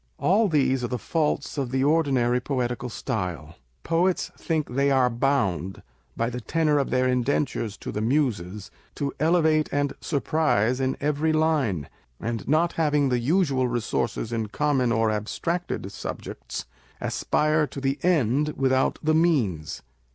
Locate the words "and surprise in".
9.71-10.97